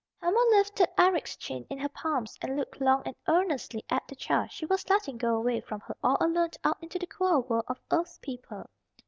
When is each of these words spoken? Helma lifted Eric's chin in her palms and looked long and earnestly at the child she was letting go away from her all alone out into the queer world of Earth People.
Helma 0.19 0.43
lifted 0.49 0.89
Eric's 0.99 1.35
chin 1.35 1.63
in 1.69 1.77
her 1.77 1.87
palms 1.89 2.35
and 2.41 2.55
looked 2.57 2.81
long 2.81 3.03
and 3.05 3.15
earnestly 3.27 3.85
at 3.91 4.07
the 4.07 4.15
child 4.15 4.51
she 4.51 4.65
was 4.65 4.89
letting 4.89 5.15
go 5.15 5.35
away 5.35 5.61
from 5.61 5.79
her 5.81 5.95
all 6.03 6.17
alone 6.19 6.49
out 6.63 6.81
into 6.81 6.97
the 6.97 7.05
queer 7.05 7.37
world 7.37 7.65
of 7.67 7.79
Earth 7.91 8.19
People. 8.19 8.67